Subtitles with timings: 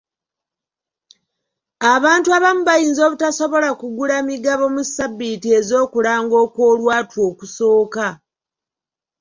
[1.93, 8.07] Abantu abamu bayinza obutasobola kugula migabo mu ssabbiiti ez'okulanga okw'olwatu okusooka.